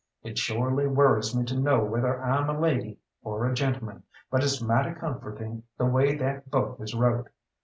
It 0.23 0.39
shorely 0.39 0.87
worries 0.87 1.35
me 1.37 1.45
to 1.45 1.55
know 1.59 1.83
whether 1.83 2.19
I'm 2.23 2.49
a 2.49 2.59
lady 2.59 2.97
or 3.21 3.45
a 3.45 3.53
gentleman, 3.53 4.01
but 4.31 4.43
it's 4.43 4.59
mighty 4.59 4.95
comfortin' 4.99 5.61
the 5.77 5.85
way 5.85 6.15
that 6.15 6.49
book 6.49 6.79
is 6.79 6.95
wrote. 6.95 7.29